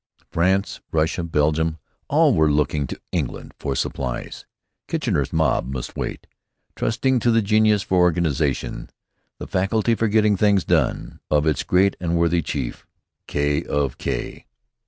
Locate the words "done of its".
10.63-11.61